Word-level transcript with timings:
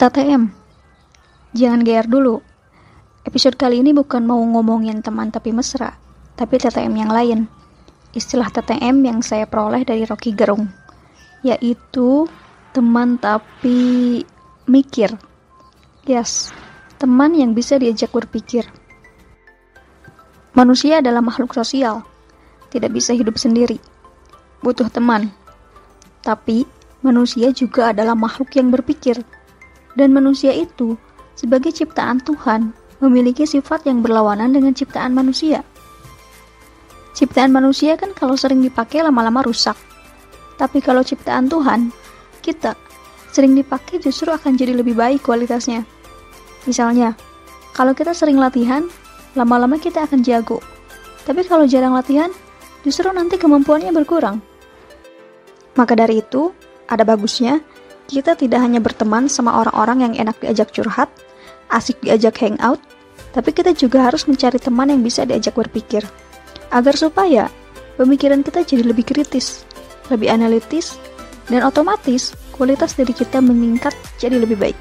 TTM. 0.00 0.48
Jangan 1.52 1.84
GR 1.84 2.08
dulu. 2.08 2.40
Episode 3.28 3.60
kali 3.60 3.84
ini 3.84 3.92
bukan 3.92 4.24
mau 4.24 4.40
ngomongin 4.40 5.04
teman 5.04 5.28
tapi 5.28 5.52
mesra, 5.52 5.92
tapi 6.34 6.56
TTM 6.56 6.94
yang 6.96 7.12
lain. 7.12 7.40
Istilah 8.16 8.48
TTM 8.48 9.04
yang 9.04 9.20
saya 9.20 9.44
peroleh 9.44 9.84
dari 9.84 10.08
Rocky 10.08 10.32
Gerung, 10.32 10.68
yaitu 11.44 12.24
teman 12.72 13.20
tapi 13.20 14.20
mikir. 14.64 15.12
Yes, 16.08 16.50
teman 16.96 17.36
yang 17.36 17.52
bisa 17.52 17.76
diajak 17.76 18.10
berpikir. 18.16 18.64
Manusia 20.56 21.04
adalah 21.04 21.20
makhluk 21.20 21.52
sosial, 21.52 22.00
tidak 22.72 22.96
bisa 22.96 23.12
hidup 23.12 23.36
sendiri. 23.36 23.76
Butuh 24.64 24.88
teman. 24.88 25.30
Tapi, 26.24 26.64
manusia 27.04 27.52
juga 27.52 27.92
adalah 27.92 28.16
makhluk 28.16 28.56
yang 28.56 28.72
berpikir. 28.72 29.20
Dan 29.92 30.16
manusia 30.16 30.56
itu, 30.56 30.96
sebagai 31.36 31.72
ciptaan 31.72 32.20
Tuhan, 32.24 32.72
memiliki 33.02 33.44
sifat 33.44 33.84
yang 33.84 34.00
berlawanan 34.00 34.54
dengan 34.54 34.72
ciptaan 34.72 35.12
manusia. 35.12 35.66
Ciptaan 37.12 37.52
manusia 37.52 37.98
kan 38.00 38.16
kalau 38.16 38.38
sering 38.38 38.64
dipakai 38.64 39.04
lama-lama 39.04 39.44
rusak. 39.44 39.76
Tapi 40.56 40.80
kalau 40.80 41.04
ciptaan 41.04 41.50
Tuhan, 41.50 41.92
kita 42.40 42.72
sering 43.32 43.52
dipakai 43.52 44.00
justru 44.00 44.32
akan 44.32 44.56
jadi 44.56 44.72
lebih 44.76 44.96
baik 44.96 45.24
kualitasnya. 45.26 45.84
Misalnya, 46.64 47.18
kalau 47.74 47.92
kita 47.92 48.14
sering 48.16 48.38
latihan, 48.38 48.86
lama-lama 49.34 49.76
kita 49.76 50.04
akan 50.04 50.22
jago. 50.22 50.62
Tapi 51.24 51.42
kalau 51.44 51.64
jarang 51.66 51.96
latihan, 51.96 52.30
justru 52.86 53.08
nanti 53.10 53.36
kemampuannya 53.36 53.90
berkurang. 53.90 54.38
Maka 55.74 55.96
dari 55.96 56.20
itu, 56.20 56.52
ada 56.86 57.02
bagusnya 57.02 57.64
kita 58.12 58.36
tidak 58.36 58.60
hanya 58.60 58.76
berteman 58.84 59.24
sama 59.24 59.64
orang-orang 59.64 60.04
yang 60.04 60.28
enak 60.28 60.36
diajak 60.44 60.68
curhat, 60.76 61.08
asik 61.72 61.96
diajak 62.04 62.36
hangout, 62.44 62.76
tapi 63.32 63.56
kita 63.56 63.72
juga 63.72 64.04
harus 64.12 64.28
mencari 64.28 64.60
teman 64.60 64.92
yang 64.92 65.00
bisa 65.00 65.24
diajak 65.24 65.56
berpikir. 65.56 66.04
Agar 66.68 66.92
supaya 66.92 67.48
pemikiran 67.96 68.44
kita 68.44 68.60
jadi 68.68 68.84
lebih 68.84 69.08
kritis, 69.08 69.64
lebih 70.12 70.28
analitis, 70.28 71.00
dan 71.48 71.64
otomatis 71.64 72.36
kualitas 72.52 72.92
diri 72.92 73.16
kita 73.16 73.40
meningkat 73.40 73.96
jadi 74.20 74.36
lebih 74.36 74.60
baik. 74.60 74.78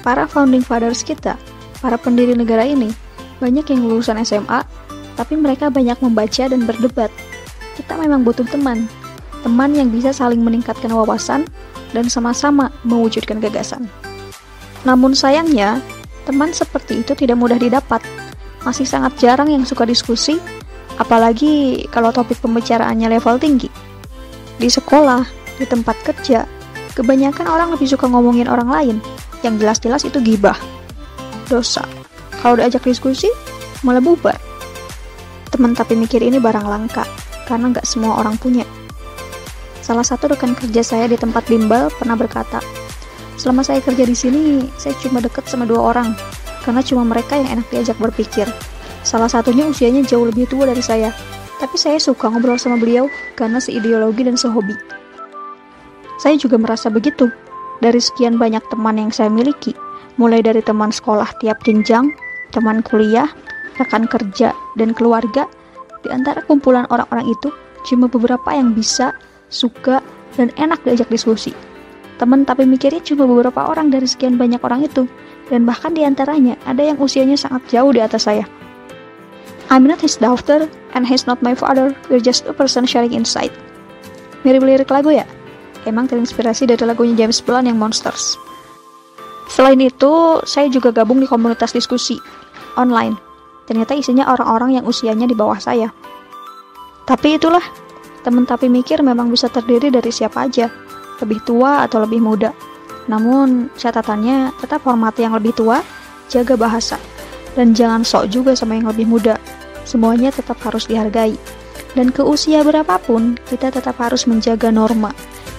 Para 0.00 0.24
founding 0.24 0.64
fathers 0.64 1.04
kita, 1.04 1.36
para 1.84 2.00
pendiri 2.00 2.32
negara 2.32 2.64
ini, 2.64 2.88
banyak 3.36 3.68
yang 3.68 3.84
lulusan 3.84 4.16
SMA, 4.24 4.64
tapi 5.20 5.36
mereka 5.36 5.68
banyak 5.68 6.00
membaca 6.00 6.48
dan 6.48 6.64
berdebat. 6.64 7.12
Kita 7.76 8.00
memang 8.00 8.24
butuh 8.24 8.48
teman, 8.48 8.88
teman 9.44 9.76
yang 9.76 9.92
bisa 9.92 10.12
saling 10.16 10.40
meningkatkan 10.40 10.88
wawasan 10.92 11.44
dan 11.90 12.06
sama-sama 12.06 12.70
mewujudkan 12.86 13.42
gagasan. 13.42 13.86
Namun 14.86 15.12
sayangnya, 15.12 15.82
teman 16.24 16.54
seperti 16.54 17.04
itu 17.04 17.12
tidak 17.12 17.36
mudah 17.36 17.58
didapat. 17.60 18.00
Masih 18.64 18.84
sangat 18.84 19.16
jarang 19.20 19.48
yang 19.48 19.64
suka 19.64 19.84
diskusi, 19.88 20.36
apalagi 21.00 21.84
kalau 21.88 22.12
topik 22.12 22.40
pembicaraannya 22.40 23.08
level 23.16 23.36
tinggi. 23.40 23.68
Di 24.60 24.68
sekolah, 24.68 25.24
di 25.56 25.64
tempat 25.64 25.96
kerja, 26.04 26.44
kebanyakan 26.92 27.46
orang 27.48 27.68
lebih 27.72 27.88
suka 27.88 28.04
ngomongin 28.08 28.48
orang 28.48 28.68
lain, 28.68 28.96
yang 29.40 29.56
jelas-jelas 29.56 30.04
itu 30.04 30.20
gibah. 30.20 30.56
Dosa. 31.48 31.84
Kalau 32.40 32.56
diajak 32.60 32.84
diskusi, 32.84 33.28
malah 33.84 34.00
bubar. 34.00 34.36
Teman 35.48 35.72
tapi 35.76 35.96
mikir 35.96 36.20
ini 36.20 36.36
barang 36.40 36.64
langka, 36.68 37.04
karena 37.48 37.72
nggak 37.72 37.88
semua 37.88 38.20
orang 38.20 38.36
punya. 38.36 38.64
Salah 39.90 40.06
satu 40.06 40.30
rekan 40.30 40.54
kerja 40.54 40.86
saya 40.86 41.10
di 41.10 41.18
tempat 41.18 41.50
bimbel 41.50 41.90
pernah 41.90 42.14
berkata, 42.14 42.62
Selama 43.34 43.66
saya 43.66 43.82
kerja 43.82 44.06
di 44.06 44.14
sini, 44.14 44.62
saya 44.78 44.94
cuma 45.02 45.18
dekat 45.18 45.50
sama 45.50 45.66
dua 45.66 45.90
orang, 45.90 46.14
karena 46.62 46.78
cuma 46.78 47.02
mereka 47.02 47.34
yang 47.34 47.58
enak 47.58 47.66
diajak 47.74 47.98
berpikir. 47.98 48.46
Salah 49.02 49.26
satunya 49.26 49.66
usianya 49.66 50.06
jauh 50.06 50.22
lebih 50.22 50.46
tua 50.46 50.70
dari 50.70 50.78
saya, 50.78 51.10
tapi 51.58 51.74
saya 51.74 51.98
suka 51.98 52.30
ngobrol 52.30 52.54
sama 52.54 52.78
beliau 52.78 53.10
karena 53.34 53.58
seideologi 53.58 54.30
dan 54.30 54.38
sehobi. 54.38 54.78
Saya 56.22 56.38
juga 56.38 56.54
merasa 56.54 56.86
begitu. 56.86 57.26
Dari 57.82 57.98
sekian 57.98 58.38
banyak 58.38 58.62
teman 58.70 58.94
yang 58.94 59.10
saya 59.10 59.26
miliki, 59.26 59.74
mulai 60.22 60.38
dari 60.38 60.62
teman 60.62 60.94
sekolah 60.94 61.34
tiap 61.42 61.66
jenjang, 61.66 62.14
teman 62.54 62.78
kuliah, 62.86 63.26
rekan 63.74 64.06
kerja, 64.06 64.54
dan 64.78 64.94
keluarga, 64.94 65.50
di 66.06 66.14
antara 66.14 66.46
kumpulan 66.46 66.86
orang-orang 66.94 67.26
itu, 67.26 67.50
cuma 67.90 68.06
beberapa 68.06 68.54
yang 68.54 68.70
bisa, 68.70 69.18
suka, 69.50 70.00
dan 70.38 70.54
enak 70.56 70.80
diajak 70.86 71.10
diskusi. 71.10 71.52
Teman 72.16 72.46
tapi 72.46 72.64
mikirnya 72.64 73.02
cuma 73.02 73.26
beberapa 73.26 73.66
orang 73.66 73.90
dari 73.90 74.06
sekian 74.06 74.38
banyak 74.38 74.62
orang 74.62 74.86
itu, 74.86 75.04
dan 75.50 75.66
bahkan 75.66 75.92
di 75.92 76.06
antaranya 76.06 76.56
ada 76.64 76.80
yang 76.86 76.96
usianya 76.96 77.36
sangat 77.36 77.66
jauh 77.68 77.90
di 77.90 78.00
atas 78.00 78.30
saya. 78.30 78.46
I'm 79.70 79.86
not 79.86 80.02
his 80.02 80.18
daughter, 80.18 80.66
and 80.94 81.06
he's 81.06 81.30
not 81.30 81.42
my 81.42 81.54
father, 81.54 81.94
we're 82.10 82.22
just 82.22 82.46
a 82.46 82.54
person 82.54 82.86
sharing 82.86 83.14
insight. 83.14 83.54
Mirip 84.42 84.64
lirik 84.64 84.90
lagu 84.90 85.14
ya? 85.14 85.26
Emang 85.88 86.10
terinspirasi 86.10 86.68
dari 86.68 86.84
lagunya 86.84 87.24
James 87.24 87.40
Blunt 87.40 87.68
yang 87.68 87.78
Monsters. 87.80 88.36
Selain 89.50 89.80
itu, 89.80 90.38
saya 90.46 90.70
juga 90.70 90.94
gabung 90.94 91.18
di 91.18 91.26
komunitas 91.26 91.74
diskusi 91.74 92.20
online. 92.78 93.18
Ternyata 93.66 93.96
isinya 93.96 94.28
orang-orang 94.30 94.78
yang 94.78 94.84
usianya 94.86 95.26
di 95.26 95.34
bawah 95.34 95.58
saya. 95.58 95.90
Tapi 97.08 97.38
itulah, 97.38 97.62
teman 98.20 98.44
tapi 98.44 98.68
mikir 98.68 99.00
memang 99.00 99.32
bisa 99.32 99.48
terdiri 99.48 99.88
dari 99.88 100.12
siapa 100.12 100.44
aja, 100.46 100.68
lebih 101.20 101.40
tua 101.44 101.84
atau 101.84 102.04
lebih 102.04 102.20
muda. 102.20 102.52
Namun, 103.08 103.72
catatannya 103.74 104.54
tetap 104.60 104.84
hormati 104.86 105.24
yang 105.24 105.34
lebih 105.34 105.56
tua, 105.56 105.82
jaga 106.30 106.54
bahasa, 106.54 106.96
dan 107.58 107.74
jangan 107.74 108.06
sok 108.06 108.30
juga 108.30 108.52
sama 108.54 108.78
yang 108.78 108.88
lebih 108.88 109.08
muda. 109.08 109.34
Semuanya 109.82 110.30
tetap 110.30 110.60
harus 110.62 110.86
dihargai. 110.86 111.34
Dan 111.98 112.14
ke 112.14 112.22
usia 112.22 112.62
berapapun, 112.62 113.34
kita 113.50 113.74
tetap 113.74 113.98
harus 113.98 114.30
menjaga 114.30 114.70
norma. 114.70 115.10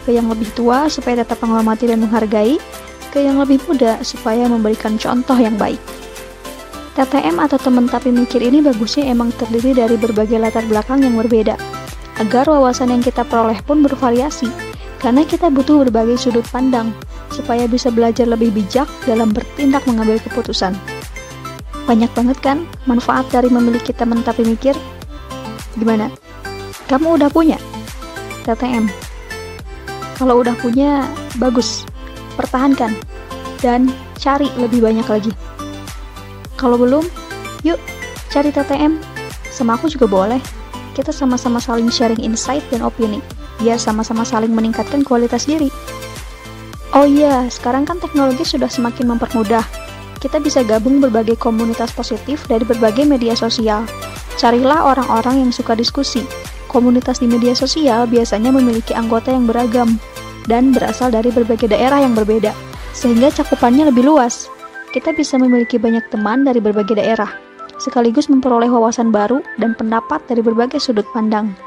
Ke 0.07 0.15
yang 0.15 0.31
lebih 0.31 0.47
tua 0.55 0.87
supaya 0.87 1.27
tetap 1.27 1.43
menghormati 1.43 1.91
dan 1.91 1.99
menghargai, 1.99 2.55
ke 3.11 3.19
yang 3.19 3.35
lebih 3.43 3.59
muda 3.67 3.99
supaya 4.01 4.47
memberikan 4.47 4.95
contoh 4.95 5.35
yang 5.35 5.59
baik. 5.59 5.81
TTM 6.95 7.39
atau 7.39 7.59
teman 7.59 7.87
tapi 7.87 8.11
mikir 8.11 8.39
ini 8.43 8.59
bagusnya 8.63 9.11
emang 9.11 9.31
terdiri 9.35 9.75
dari 9.75 9.95
berbagai 9.99 10.39
latar 10.39 10.63
belakang 10.67 11.03
yang 11.03 11.19
berbeda, 11.19 11.55
agar 12.21 12.45
wawasan 12.45 12.93
yang 12.93 13.01
kita 13.01 13.25
peroleh 13.25 13.57
pun 13.65 13.81
bervariasi, 13.81 14.45
karena 15.01 15.25
kita 15.25 15.49
butuh 15.49 15.81
berbagai 15.81 16.21
sudut 16.21 16.45
pandang, 16.53 16.93
supaya 17.33 17.65
bisa 17.65 17.89
belajar 17.89 18.29
lebih 18.29 18.53
bijak 18.53 18.85
dalam 19.09 19.33
bertindak 19.33 19.81
mengambil 19.89 20.21
keputusan. 20.21 20.77
Banyak 21.89 22.13
banget 22.13 22.37
kan 22.45 22.69
manfaat 22.85 23.25
dari 23.33 23.49
memiliki 23.49 23.89
teman 23.89 24.21
tapi 24.21 24.45
mikir? 24.45 24.77
Gimana? 25.73 26.13
Kamu 26.85 27.17
udah 27.17 27.33
punya? 27.33 27.57
TTM. 28.45 28.85
Kalau 30.21 30.45
udah 30.45 30.53
punya, 30.61 31.09
bagus. 31.41 31.89
Pertahankan. 32.37 32.93
Dan 33.57 33.89
cari 34.21 34.45
lebih 34.61 34.85
banyak 34.85 35.07
lagi. 35.09 35.33
Kalau 36.53 36.77
belum, 36.77 37.01
yuk 37.65 37.81
cari 38.29 38.53
TTM. 38.53 39.01
Sama 39.49 39.81
aku 39.81 39.89
juga 39.89 40.05
boleh. 40.05 40.60
Kita 40.91 41.15
sama-sama 41.15 41.63
saling 41.63 41.87
sharing 41.87 42.19
insight 42.19 42.63
dan 42.67 42.83
opini. 42.83 43.23
Biar 43.63 43.79
sama-sama 43.79 44.27
saling 44.27 44.51
meningkatkan 44.51 45.07
kualitas 45.07 45.47
diri. 45.47 45.71
Oh 46.91 47.07
iya, 47.07 47.47
sekarang 47.47 47.87
kan 47.87 48.03
teknologi 48.03 48.43
sudah 48.43 48.67
semakin 48.67 49.15
mempermudah. 49.15 49.63
Kita 50.19 50.37
bisa 50.43 50.61
gabung 50.61 50.99
berbagai 50.99 51.39
komunitas 51.39 51.95
positif 51.95 52.43
dari 52.51 52.67
berbagai 52.67 53.07
media 53.07 53.33
sosial. 53.33 53.87
Carilah 54.35 54.91
orang-orang 54.91 55.47
yang 55.47 55.51
suka 55.55 55.73
diskusi. 55.73 56.27
Komunitas 56.67 57.23
di 57.23 57.27
media 57.27 57.55
sosial 57.55 58.07
biasanya 58.07 58.51
memiliki 58.51 58.91
anggota 58.91 59.31
yang 59.31 59.47
beragam 59.47 59.99
dan 60.45 60.71
berasal 60.75 61.11
dari 61.11 61.31
berbagai 61.31 61.67
daerah 61.67 61.99
yang 62.03 62.15
berbeda, 62.15 62.51
sehingga 62.95 63.31
cakupannya 63.31 63.91
lebih 63.91 64.07
luas. 64.07 64.47
Kita 64.91 65.15
bisa 65.15 65.39
memiliki 65.39 65.79
banyak 65.79 66.11
teman 66.11 66.43
dari 66.43 66.59
berbagai 66.59 66.99
daerah, 66.99 67.31
sekaligus 67.81 68.29
memperoleh 68.29 68.69
wawasan 68.69 69.09
baru 69.09 69.41
dan 69.57 69.73
pendapat 69.73 70.21
dari 70.29 70.45
berbagai 70.45 70.77
sudut 70.77 71.05
pandang. 71.11 71.57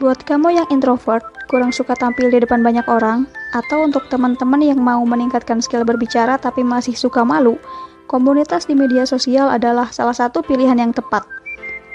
Buat 0.00 0.24
kamu 0.24 0.56
yang 0.56 0.66
introvert, 0.72 1.20
kurang 1.52 1.74
suka 1.74 1.92
tampil 1.98 2.32
di 2.32 2.40
depan 2.40 2.64
banyak 2.64 2.86
orang, 2.88 3.28
atau 3.52 3.84
untuk 3.84 4.08
teman-teman 4.08 4.62
yang 4.64 4.80
mau 4.80 5.04
meningkatkan 5.04 5.60
skill 5.60 5.84
berbicara 5.84 6.40
tapi 6.40 6.64
masih 6.64 6.94
suka 6.96 7.26
malu, 7.26 7.60
komunitas 8.08 8.64
di 8.64 8.78
media 8.78 9.04
sosial 9.04 9.52
adalah 9.52 9.90
salah 9.92 10.16
satu 10.16 10.40
pilihan 10.40 10.80
yang 10.80 10.94
tepat. 10.96 11.26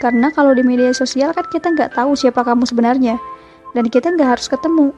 Karena 0.04 0.30
kalau 0.36 0.52
di 0.52 0.62
media 0.62 0.92
sosial 0.92 1.32
kan 1.32 1.48
kita 1.48 1.72
nggak 1.72 1.96
tahu 1.96 2.14
siapa 2.14 2.44
kamu 2.44 2.68
sebenarnya, 2.68 3.16
dan 3.72 3.88
kita 3.88 4.12
nggak 4.12 4.38
harus 4.38 4.52
ketemu, 4.52 4.92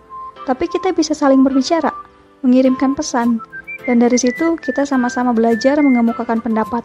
tapi 0.49 0.65
kita 0.65 0.89
bisa 0.91 1.13
saling 1.13 1.45
berbicara, 1.45 1.93
mengirimkan 2.41 2.97
pesan, 2.97 3.37
dan 3.85 4.01
dari 4.01 4.17
situ 4.17 4.57
kita 4.65 4.81
sama-sama 4.81 5.29
belajar 5.29 5.77
mengemukakan 5.77 6.41
pendapat. 6.41 6.81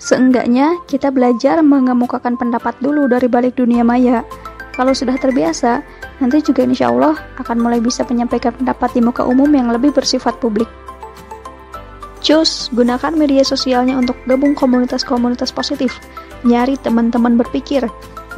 Seenggaknya 0.00 0.80
kita 0.88 1.12
belajar 1.12 1.60
mengemukakan 1.60 2.40
pendapat 2.40 2.72
dulu 2.80 3.04
dari 3.04 3.28
balik 3.28 3.60
dunia 3.60 3.84
maya. 3.84 4.24
Kalau 4.72 4.96
sudah 4.96 5.20
terbiasa, 5.20 5.84
nanti 6.24 6.40
juga 6.40 6.64
insya 6.64 6.88
Allah 6.88 7.20
akan 7.36 7.60
mulai 7.60 7.84
bisa 7.84 8.00
menyampaikan 8.08 8.56
pendapat 8.56 8.96
di 8.96 9.04
muka 9.04 9.28
umum 9.28 9.52
yang 9.52 9.68
lebih 9.68 9.92
bersifat 9.92 10.40
publik. 10.40 10.66
Cus, 12.24 12.72
gunakan 12.72 13.12
media 13.12 13.44
sosialnya 13.44 14.00
untuk 14.00 14.16
gabung 14.24 14.56
komunitas-komunitas 14.56 15.52
positif. 15.52 16.00
Nyari 16.48 16.80
teman-teman 16.80 17.36
berpikir, 17.36 17.84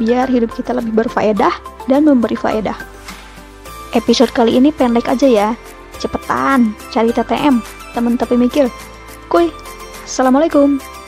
biar 0.03 0.27
hidup 0.27 0.51
kita 0.51 0.75
lebih 0.75 0.91
berfaedah 1.07 1.55
dan 1.87 2.03
memberi 2.03 2.35
faedah. 2.35 2.75
Episode 3.95 4.35
kali 4.35 4.59
ini 4.59 4.75
pendek 4.75 5.07
aja 5.07 5.27
ya. 5.31 5.49
Cepetan, 5.95 6.75
cari 6.91 7.15
TTM, 7.15 7.63
teman 7.95 8.19
tapi 8.19 8.35
mikir. 8.35 8.67
Kuy, 9.31 9.47
Assalamualaikum. 10.03 11.02